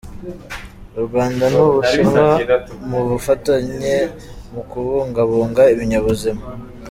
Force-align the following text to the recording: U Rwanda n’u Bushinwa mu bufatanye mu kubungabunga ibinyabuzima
U 0.97 0.99
Rwanda 1.05 1.45
n’u 1.53 1.65
Bushinwa 1.73 2.25
mu 2.89 2.99
bufatanye 3.09 3.91
mu 4.53 4.61
kubungabunga 4.69 5.61
ibinyabuzima 5.73 6.41